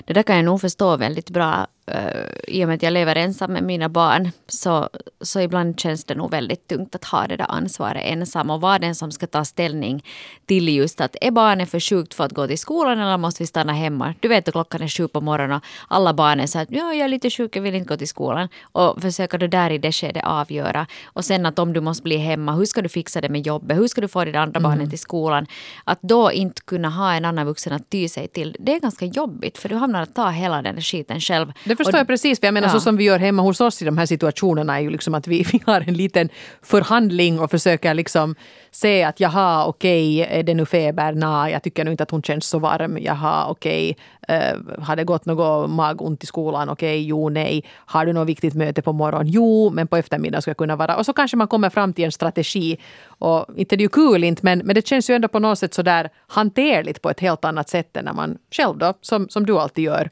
[0.06, 3.16] Det där kan jag nog förstå väldigt bra uh, i och med att jag lever
[3.16, 4.90] ensam med mina barn så,
[5.24, 8.80] så ibland känns det nog väldigt tungt att ha det där ansvaret ensam och vara
[8.80, 10.04] den som ska ta ställning
[10.46, 13.48] till just att är barnet för sjukt för att gå till skolan eller måste vi
[13.48, 14.14] stanna hemma?
[14.20, 16.94] Du vet att klockan är sju på morgonen och alla barn är så att ja,
[16.94, 18.50] jag är lite sjuk, jag vill inte gå till skolan.
[18.72, 20.88] Och försöka då där i det skedet avgöra.
[21.06, 23.78] Och sen att om du måste bli hemma, hur ska du fixa det med jobbet?
[23.78, 24.72] Hur ska du få dina andra mm.
[24.72, 25.48] barnen till skolan?
[25.84, 29.06] Att då inte kunna ha en annan vuxen att ty sig till, det är ganska
[29.06, 31.54] jobbigt för du hamnar att ta hela den skiten själv.
[31.64, 32.40] Det förstår och, jag precis.
[32.40, 32.74] För jag menar ja.
[32.74, 35.28] så som vi gör hemma hos oss i de här situationerna är ju liksom att
[35.28, 36.30] vi, vi har en liten
[36.62, 38.36] förhandling och försöker liksom
[38.72, 41.14] se att jaha okej, okay, är det nu feber?
[41.14, 42.98] Nej, jag tycker nu inte att hon känns så varm.
[43.02, 44.38] Jaha okej, okay.
[44.38, 46.70] uh, har det gått något magont i skolan?
[46.70, 47.64] Okej, okay, jo, nej.
[47.76, 49.28] Har du något viktigt möte på morgonen?
[49.28, 50.96] Jo, men på eftermiddagen ska jag kunna vara.
[50.96, 52.78] Och så kanske man kommer fram till en strategi.
[53.06, 55.60] Och inte det är ju kul inte, men, men det känns ju ändå på något
[55.60, 59.30] sätt så där hanterligt på ett helt annat sätt än när man själv då, som,
[59.30, 60.10] som du alltid gör,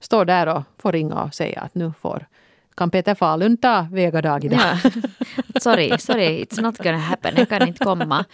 [0.00, 2.26] står där och får ringa och säga att nu får
[2.74, 4.60] kan Peter Falun ta vegadag idag?
[4.60, 4.90] Ja.
[5.60, 7.34] Sorry, sorry, it's not gonna happen.
[7.36, 8.24] Jag kan inte komma.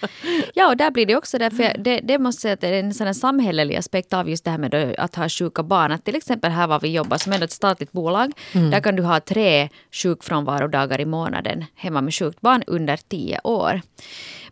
[0.54, 2.94] Ja, och där blir det också därför det, det måste säga att det är en
[2.94, 5.92] sån samhällelig aspekt av just det här med att ha sjuka barn.
[5.92, 8.32] Att till exempel här var vi jobbar som är ett statligt bolag.
[8.52, 8.70] Mm.
[8.70, 13.80] Där kan du ha tre sjukfrånvarodagar i månaden hemma med sjukt barn under tio år.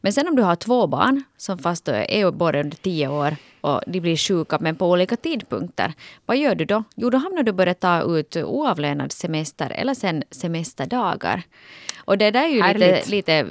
[0.01, 3.81] Men sen om du har två barn som fast är båda under tio år och
[3.87, 5.93] de blir sjuka men på olika tidpunkter.
[6.27, 6.85] Vad gör du då?
[6.97, 11.43] Jo, då hamnar du börja ta ut oavlönad semester eller sen semesterdagar.
[12.07, 13.47] Och det där är ju lite, lite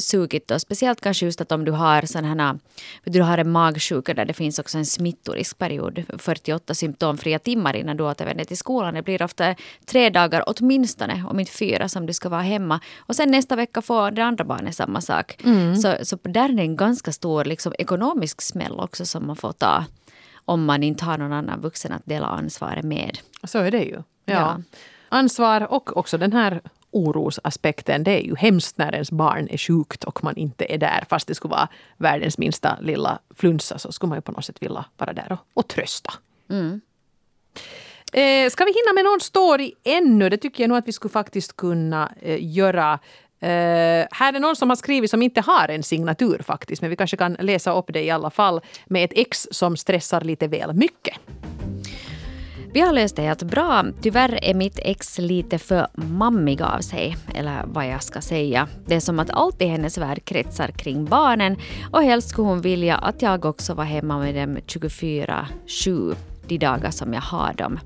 [0.00, 0.58] sugigt då.
[0.58, 2.58] Speciellt kanske just att om du har sådana
[3.04, 6.04] du har en magsjuka där det finns också en smittoriskperiod.
[6.18, 8.94] 48 symptomfria timmar innan du återvänder till skolan.
[8.94, 9.54] Det blir ofta
[9.86, 12.80] tre dagar åtminstone, om inte fyra, som du ska vara hemma.
[12.98, 15.44] Och sen nästa vecka får det andra barnet samma sak.
[15.44, 15.76] Mm.
[15.76, 19.52] Så, så där är det en ganska stor liksom, ekonomisk smäll också som man får
[19.58, 19.84] ta
[20.48, 23.18] om man inte har någon annan vuxen att dela ansvaret med.
[23.44, 23.94] Så är det ju.
[23.94, 24.02] Ja.
[24.24, 24.62] ja.
[25.08, 28.04] Ansvar och också den här orosaspekten.
[28.04, 31.04] Det är ju hemskt när ens barn är sjukt och man inte är där.
[31.08, 34.62] Fast det skulle vara världens minsta lilla flunsa så skulle man ju på något sätt
[34.62, 36.12] vilja vara där och, och trösta.
[36.50, 36.80] Mm.
[38.12, 40.28] Eh, ska vi hinna med någon story ännu?
[40.28, 42.98] Det tycker jag nog att vi skulle faktiskt kunna eh, göra.
[43.42, 43.48] Uh,
[44.10, 47.16] här är någon som har skrivit som inte har en signatur faktiskt, men vi kanske
[47.16, 51.14] kan läsa upp det i alla fall med ett ex som stressar lite väl mycket.
[52.72, 53.84] Vi har löst det helt bra.
[54.02, 58.68] Tyvärr är mitt ex lite för mammig av sig, eller vad jag ska säga.
[58.86, 61.56] Det är som att allt i hennes värld kretsar kring barnen
[61.92, 66.90] och helst skulle hon vilja att jag också var hemma med dem 24-7 de dagar
[66.90, 67.80] som jag har dem.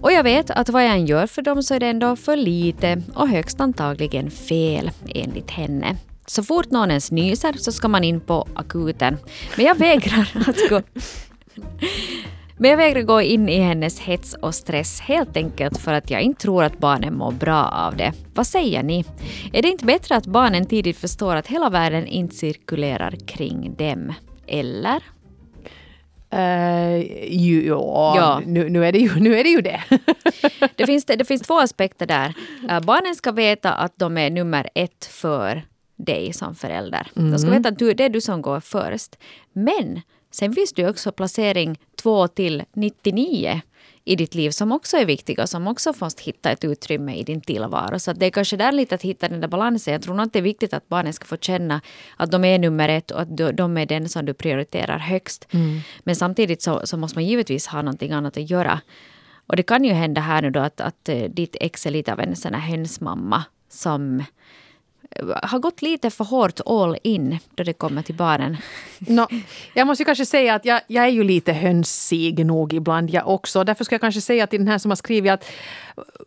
[0.00, 2.36] Och jag vet att vad jag än gör för dem så är det ändå för
[2.36, 5.96] lite och högst antagligen fel enligt henne.
[6.26, 9.16] Så fort någon ens nyser så ska man in på akuten.
[9.56, 10.82] Men jag vägrar att gå
[12.56, 16.22] Men jag vägrar gå in i hennes hets och stress helt enkelt för att jag
[16.22, 18.12] inte tror att barnen mår bra av det.
[18.34, 19.04] Vad säger ni?
[19.52, 24.12] Är det inte bättre att barnen tidigt förstår att hela världen inte cirkulerar kring dem?
[24.46, 25.02] Eller?
[26.34, 26.98] Uh,
[27.32, 28.42] ju, ja, Ja.
[28.46, 29.82] Nu, nu, är det ju, nu är det ju det.
[30.76, 32.34] Det finns, det finns två aspekter där.
[32.68, 35.62] Eh, barnen ska veta att de är nummer ett för
[35.96, 37.10] dig som förälder.
[37.14, 39.16] De ska veta att du, det är du som går först.
[39.52, 43.60] Men sen finns det ju också placering 2 till 99
[44.08, 47.22] i ditt liv som också är viktiga och som också måste hitta ett utrymme i
[47.22, 47.98] din tillvaro.
[47.98, 49.92] Så det är kanske där lite att hitta den där balansen.
[49.92, 51.80] Jag tror nog att det är viktigt att barnen ska få känna
[52.16, 55.46] att de är nummer ett och att de- är den som du prioriterar högst.
[56.04, 58.80] Men samtidigt så, så måste man givetvis ha någonting annat att göra.
[59.46, 62.12] Och det kan ju hända här nu då att, att eh, ditt ex är lite
[62.12, 64.24] av en sån här hönsmamma som
[65.10, 68.56] Eh, har gått lite för hårt all in då det kommer till barnen.
[68.98, 69.26] No,
[69.74, 73.28] jag måste ju kanske säga att jag, jag är ju lite hönsig nog ibland jag
[73.28, 73.64] också.
[73.64, 75.44] Därför ska jag kanske säga till den här som har skrivit att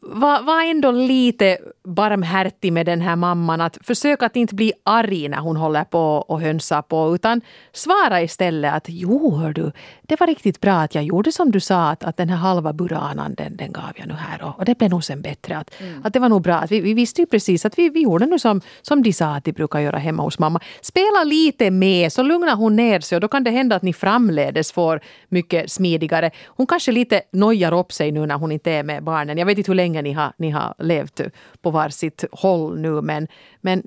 [0.01, 3.61] var, var ändå lite barmhärtig med den här mamman.
[3.61, 7.15] Att försök att inte bli arg när hon håller på och hönsar på.
[7.15, 11.51] Utan svara istället att jo hör du, det var riktigt bra att jag gjorde som
[11.51, 11.89] du sa.
[11.89, 14.43] Att, att den här halva buranan den, den gav jag nu här.
[14.43, 15.57] Och, och det blev nog sen bättre.
[15.57, 16.55] Att, att det var nog bra.
[16.55, 19.25] Att vi, vi visste ju precis att vi, vi gjorde nu som, som de sa
[19.25, 20.59] att de brukar göra hemma hos mamma.
[20.81, 23.93] Spela lite med så lugnar hon ner sig och då kan det hända att ni
[23.93, 26.31] framledes får mycket smidigare.
[26.45, 29.37] Hon kanske lite nojar upp sig nu när hon inte är med barnen.
[29.37, 31.21] Jag vet vet hur länge ni har, ni har levt
[31.61, 33.27] på varsitt håll nu men,
[33.61, 33.83] men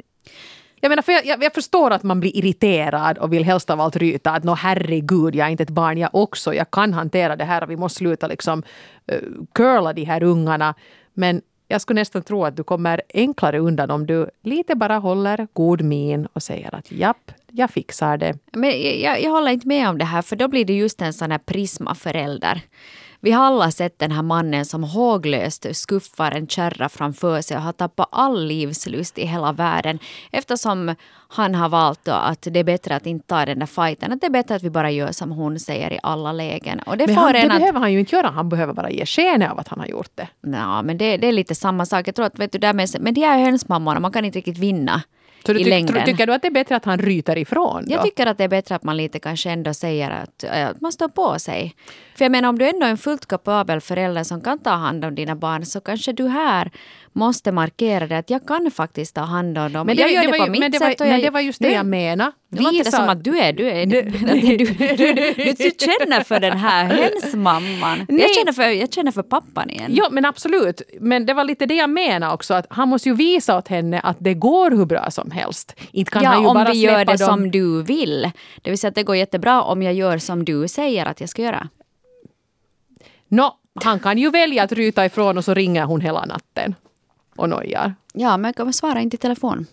[0.80, 3.80] jag, menar, för jag, jag, jag förstår att man blir irriterad och vill helst av
[3.80, 6.54] allt ryta att nå herregud, jag är inte ett barn jag också.
[6.54, 8.62] Jag kan hantera det här och vi måste sluta liksom
[9.12, 9.18] uh,
[9.52, 10.74] curla de här ungarna.
[11.14, 15.48] Men jag skulle nästan tro att du kommer enklare undan om du lite bara håller
[15.52, 18.38] god min och säger att japp, jag fixar det.
[18.52, 21.12] Men jag, jag håller inte med om det här för då blir det just en
[21.12, 22.62] sån här prismaförälder.
[23.24, 27.62] Vi har alla sett den här mannen som håglöst skuffar en kärra framför sig och
[27.62, 29.98] har tappat all livslust i hela världen
[30.32, 30.94] eftersom
[31.28, 34.12] han har valt att det är bättre att inte ta den där fighten.
[34.12, 36.78] Att det är bättre att vi bara gör som hon säger i alla lägen.
[36.78, 37.58] Och det Men får han, det att...
[37.58, 40.10] behöver han ju inte göra, han behöver bara ge sken av att han har gjort
[40.14, 40.28] det.
[40.40, 42.08] Ja, men det, det är lite samma sak.
[42.08, 44.58] Jag tror att vet du, där med, men de är hönsmammorna, man kan inte riktigt
[44.58, 45.02] vinna
[45.46, 46.04] Så du i längden.
[46.04, 47.84] tycker du att det är bättre att han ryter ifrån?
[47.86, 47.92] Då?
[47.92, 50.80] Jag tycker att det är bättre att man lite kanske ändå säger att, äh, att
[50.80, 51.74] man står på sig.
[52.16, 55.04] För jag menar om du ändå är en fullt kapabel förälder som kan ta hand
[55.04, 56.70] om dina barn så kanske du här
[57.14, 59.86] måste markera det att jag kan faktiskt ta hand om dem.
[59.86, 60.98] Men jag gör det, var på ju- mitt men det var, sätt.
[61.00, 62.32] men jag, det var just det jag menade.
[62.50, 68.06] Det som att du är, du är, du, du, du, känner för den här hönsmamman.
[68.08, 69.90] Jag känner, för, jag känner för pappan igen.
[69.94, 70.82] Ja, men absolut.
[71.00, 72.54] Men det var lite det jag menade också.
[72.54, 75.74] Att han måste ju visa åt henne att det går hur bra som helst.
[75.92, 77.18] Inte kan han ju ja, om bara vi gör det dem.
[77.18, 78.30] som du vill.
[78.62, 81.28] Det vill säga att det går jättebra om jag gör som du säger att jag
[81.28, 81.68] ska göra.
[83.28, 86.74] Nå, han kan ju välja att ryta ifrån och så ringer hon hela natten
[87.36, 87.94] och nojar.
[88.14, 89.66] Ja, men jag kommer svara inte i telefon.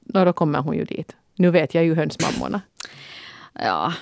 [0.00, 1.12] Nå, då kommer hon ju dit.
[1.34, 2.60] Nu vet jag ju hönsmammorna.
[3.52, 3.92] Ja.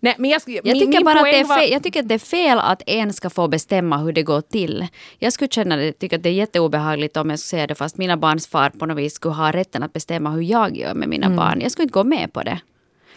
[0.00, 2.00] Nej, men jag, skulle- Jag min- tycker, min bara att det är fel, jag tycker
[2.00, 4.86] att det är fel att en ska få bestämma hur det går till.
[5.18, 7.96] Jag skulle känna det, tycka att det är jätteobehagligt om jag skulle säga det fast
[7.98, 11.08] mina barns far på något vis skulle ha rätten att bestämma hur jag gör med
[11.08, 11.60] mina barn.
[11.60, 12.58] Jag skulle inte gå med på det.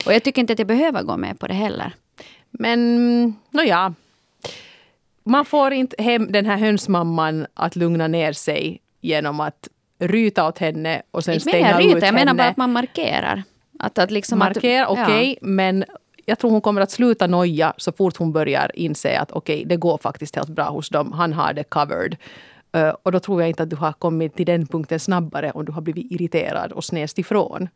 [0.06, 1.94] Och jag tycker inte att jag behöver gå med på det heller.
[2.52, 3.94] Men nåja.
[5.24, 9.67] Man får inte hem den här hönsmamman att lugna ner sig genom att
[9.99, 12.38] ryta åt henne och sen Inte stänga jag ut ryta, jag menar henne.
[12.38, 13.43] bara att man markerar.
[13.79, 15.85] Att, att liksom Markera, okej, men
[16.25, 19.75] jag tror hon kommer att sluta noja så fort hon börjar inse att okej, det
[19.77, 21.12] går faktiskt helt bra hos dem.
[21.13, 22.17] Han har det covered.
[22.71, 25.65] Eh, och då tror jag inte att du har kommit till den punkten snabbare om
[25.65, 27.69] du har blivit irriterad och snäst ifrån.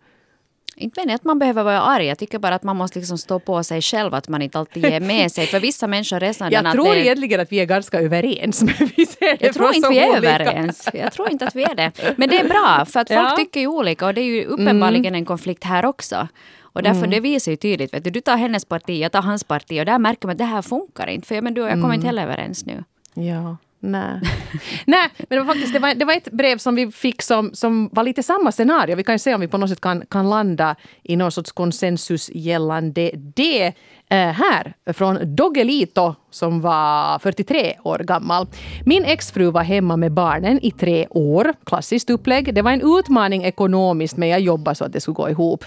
[0.83, 2.05] Inte menar jag att man behöver vara arg.
[2.05, 4.13] Jag tycker bara att man måste liksom stå på sig själv.
[4.13, 5.45] Att man inte alltid ger med sig.
[5.47, 8.61] För vissa människor sådana Jag att tror det, egentligen att vi är ganska överens.
[8.79, 10.89] Men vi ser Jag tror inte vi är olika- överens.
[10.93, 11.91] Jag tror inte att vi är det.
[12.17, 13.25] Men det är bra, för att folk Ja.
[13.25, 13.37] Mm.
[13.37, 16.27] tycker ju olika och det är ju uppenbarligen en konflikt här också.
[16.61, 19.43] Och därför det visar ju tydligt, vet du, du tar hennes parti, jag tar hans
[19.43, 21.27] parti och där märker man att det här funkar inte.
[21.27, 21.81] För jag, men du och jag Mm.
[21.81, 22.83] kommer inte heller överens nu.
[23.13, 24.19] Ja, nej.
[24.85, 27.53] nej, men det var faktiskt det var, det var ett brev som vi fick som,
[27.53, 28.95] som var lite samma scenario.
[28.95, 31.51] Vi kan ju se om vi på något sätt kan, kan landa i någon sorts
[31.51, 33.73] konsensus gällande det.
[34.13, 38.47] Eh, här, från Doggelito som var 43 år gammal.
[38.85, 41.53] Min exfru var hemma med barnen i tre år.
[41.65, 42.53] Klassiskt upplägg.
[42.55, 45.65] Det var en utmaning ekonomiskt men jag jobbade så att det skulle gå ihop.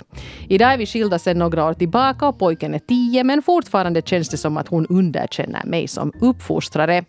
[0.48, 4.28] Idag är vi skilda sedan några år tillbaka och pojken är tio men fortfarande känns
[4.28, 7.04] det som att hon underkänner mig som uppfostrare.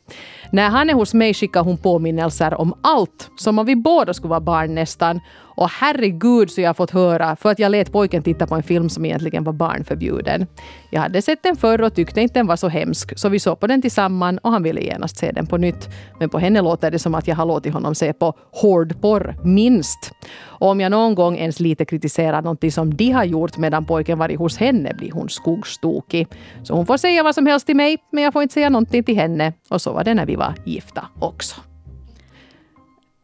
[0.51, 4.29] När han är hos mig skickar hon påminnelser om allt, som om vi båda skulle
[4.29, 5.19] vara barn nästan.
[5.57, 8.63] Och herregud så jag har fått höra för att jag lät pojken titta på en
[8.63, 10.47] film som egentligen var barnförbjuden.
[10.89, 13.59] Jag hade sett den förr och tyckte inte den var så hemsk, så vi såg
[13.59, 15.89] på den tillsammans och han ville genast se den på nytt.
[16.19, 20.11] Men på henne låter det som att jag har låtit honom se på hårdporr, minst.
[20.39, 24.19] Och om jag någon gång ens lite kritiserar någonting som de har gjort medan pojken
[24.19, 26.27] varit hos henne blir hon skogstokig.
[26.63, 29.03] Så hon får säga vad som helst till mig, men jag får inte säga någonting
[29.03, 29.53] till henne.
[29.69, 31.61] Och så var det när vi var gifta också.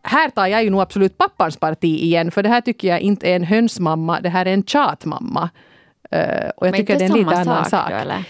[0.04, 3.32] Här tar jag ju nog absolut pappans parti igen, för det här tycker jag inte
[3.32, 5.50] är en hönsmamma, det här är en tjatmamma.
[6.16, 6.20] Uh,
[6.58, 7.89] och jag Men tycker det är en lite annan sak.
[7.89, 8.24] Då, eller?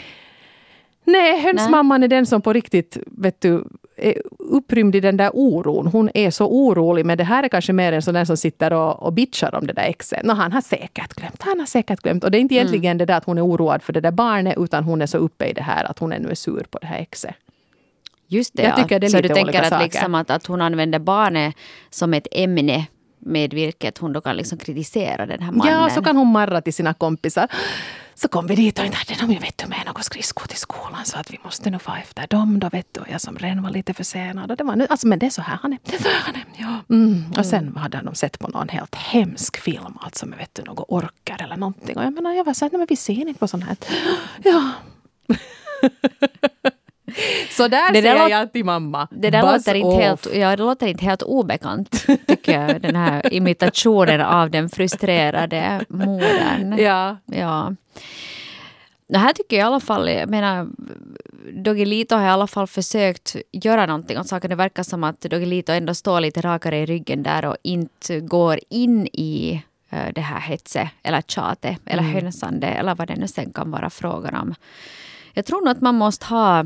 [1.03, 3.63] Nej, hönsmamman är den som på riktigt vet du,
[3.97, 5.87] är upprymd i den där oron.
[5.87, 8.73] Hon är så orolig, men det här är kanske mer en sån där som sitter
[8.73, 10.23] och, och bitchar om det där exet.
[10.25, 12.23] No, han har säkert glömt, han har säkert glömt.
[12.23, 12.97] Och det är inte egentligen Mm.
[12.97, 15.45] det där att hon är oroad för det där barnet, utan hon är så uppe
[15.45, 17.35] i det här att hon ännu är sur på det här exet.
[18.33, 18.83] Just det, Jag ja.
[18.83, 19.83] tycker det är Så lite du tänker olika att, saker.
[19.83, 21.55] liksom att, att hon använder barnet
[21.89, 22.85] som ett ämne
[23.25, 25.73] med vilket hon då kan liksom kritisera den här mannen.
[25.73, 27.47] Ja, så kan hon marra till sina kompisar.
[28.15, 30.57] Så kom vi dit och inte hade de ju vet du, med något skridskor till
[30.57, 33.01] skolan så att vi måste nu få efter dem då vet du.
[33.01, 34.51] Och jag som redan var lite försenad.
[34.51, 35.79] Och det var nu, alltså, men det är så här han är.
[35.83, 36.43] Det är så här han är.
[36.57, 36.95] Ja.
[36.95, 37.23] Mm.
[37.37, 40.85] Och sen hade de sett på någon helt hemsk film, alltså med vet du, något
[40.87, 41.97] orkar eller någonting.
[41.97, 43.77] Och jag menar, jag var så här, nej men vi ser inte på sånt här.
[44.43, 44.69] Ja.
[47.57, 49.07] så där Det där säger låt- jag till mamma.
[49.11, 50.01] Det där Buzz låter inte, off.
[50.01, 52.81] helt, ja, det låter inte helt obekant, tycker jag.
[52.81, 56.77] Den här imitationen av den frustrerade modern.
[56.77, 57.17] Ja.
[57.25, 57.73] Ja.
[59.07, 60.67] Det här tycker jag i alla fall, jag menar,
[61.63, 64.49] Doggelito har i alla fall försökt göra någonting åt saken.
[64.49, 68.59] Det verkar som att Doggelito ändå står lite rakare i ryggen där och inte går
[68.69, 73.53] in i eh, det här hetset eller tjatet eller hönsande eller vad det nu sen
[73.53, 74.55] kan vara frågan om.
[75.33, 76.65] Jag tror nog att man måste ha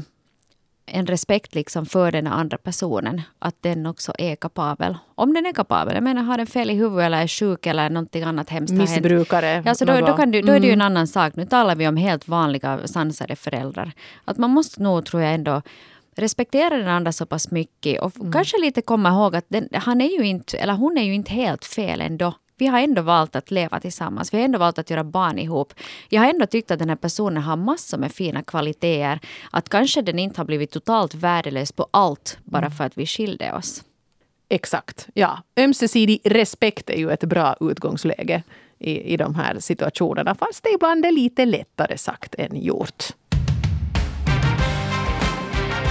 [0.88, 3.21] en respekt liksom för den andra personen.
[3.39, 4.97] Att den också är kapabel.
[5.15, 5.93] Om den är kapabel.
[5.95, 8.73] Jag menar, har den fel i huvudet eller är sjuk eller någonting annat hemskt.
[8.73, 9.63] Missbrukare.
[9.65, 10.86] Ja, så då, då, kan du, då är det ju en Mm.
[10.86, 11.36] annan sak.
[11.36, 13.91] Nu talar vi om helt vanliga sansade föräldrar.
[14.26, 15.62] Att man måste nog, tror jag ändå,
[16.15, 18.32] respektera den andra så pass mycket och Mm.
[18.32, 21.34] kanske lite komma ihåg att den, han är ju inte, eller hon är ju inte
[21.34, 22.34] helt fel ändå.
[22.58, 24.34] Vi har ändå valt att leva tillsammans.
[24.34, 25.74] Vi har ändå valt att göra barn ihop.
[26.10, 29.20] Jag har ändå tyckt att den här personen har massor med fina kvaliteter.
[29.52, 32.72] Att kanske den inte har blivit totalt värdelös på allt bara Mm.
[32.72, 33.84] för att vi skilde oss.
[34.50, 35.08] Exakt.
[35.13, 35.39] Ja.
[35.60, 38.43] Ömsesidig respekt är ju ett bra utgångsläge
[38.80, 40.36] i, i de här situationerna.
[40.36, 43.04] Fast det ibland är lite lättare sagt än gjort.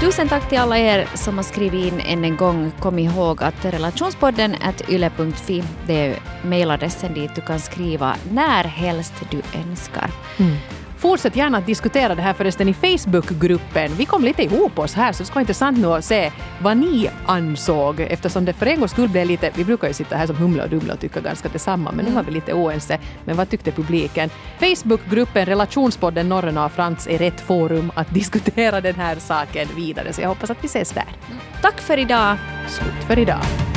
[0.00, 2.72] Tusen tack till alla er som har skrivit in än en gång.
[2.80, 5.62] Kom ihåg att relationspodden at yle.fi.
[5.86, 10.10] Det är mejladressen dit du kan skriva när helst du önskar.
[10.38, 10.56] Mm.
[11.06, 13.94] Fortsätt gärna att diskutera det här förresten i Facebookgruppen.
[13.96, 16.76] Vi kom lite ihop oss här så det ska vara intressant nu att se vad
[16.76, 20.26] ni ansåg eftersom det för en gångs skull blev lite, vi brukar ju sitta här
[20.26, 22.98] som Humla och Dumla och tycka ganska detsamma men nu var vi lite oense.
[23.24, 24.30] Men vad tyckte publiken?
[24.58, 30.20] Facebookgruppen Relationspodden Norrena och Frans är rätt forum att diskutera den här saken vidare så
[30.20, 31.16] jag hoppas att vi ses där.
[31.62, 32.36] Tack för idag!
[32.68, 33.75] Slut för idag.